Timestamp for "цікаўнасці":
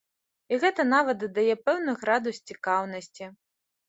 2.53-3.29